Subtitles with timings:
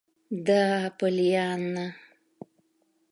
[0.47, 0.63] —Да,
[0.97, 1.87] Поллианна...